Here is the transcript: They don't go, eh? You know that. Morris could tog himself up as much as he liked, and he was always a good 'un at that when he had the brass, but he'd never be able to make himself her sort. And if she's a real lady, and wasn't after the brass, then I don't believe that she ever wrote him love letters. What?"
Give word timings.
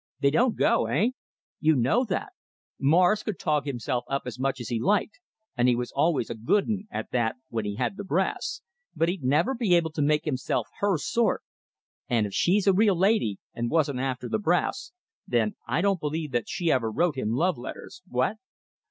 They 0.19 0.31
don't 0.31 0.55
go, 0.55 0.87
eh? 0.87 1.09
You 1.59 1.75
know 1.75 2.05
that. 2.05 2.33
Morris 2.79 3.21
could 3.21 3.37
tog 3.37 3.67
himself 3.67 4.03
up 4.07 4.23
as 4.25 4.39
much 4.39 4.59
as 4.59 4.69
he 4.69 4.79
liked, 4.79 5.19
and 5.55 5.67
he 5.67 5.75
was 5.75 5.91
always 5.91 6.31
a 6.31 6.33
good 6.33 6.63
'un 6.67 6.87
at 6.89 7.11
that 7.11 7.35
when 7.49 7.65
he 7.65 7.75
had 7.75 7.97
the 7.97 8.03
brass, 8.03 8.63
but 8.95 9.09
he'd 9.09 9.23
never 9.23 9.53
be 9.53 9.75
able 9.75 9.91
to 9.91 10.01
make 10.01 10.25
himself 10.25 10.67
her 10.79 10.97
sort. 10.97 11.43
And 12.09 12.25
if 12.25 12.33
she's 12.33 12.65
a 12.65 12.73
real 12.73 12.97
lady, 12.97 13.37
and 13.53 13.69
wasn't 13.69 13.99
after 13.99 14.27
the 14.27 14.39
brass, 14.39 14.91
then 15.27 15.55
I 15.67 15.81
don't 15.81 15.99
believe 15.99 16.31
that 16.31 16.49
she 16.49 16.71
ever 16.71 16.89
wrote 16.91 17.15
him 17.15 17.33
love 17.33 17.59
letters. 17.59 18.01
What?" 18.07 18.37